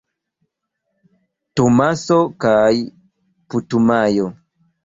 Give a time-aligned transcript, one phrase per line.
[1.59, 2.73] Tomaso kaj
[3.51, 4.29] Putumajo.